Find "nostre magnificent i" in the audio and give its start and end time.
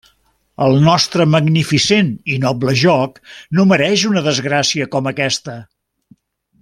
0.85-2.39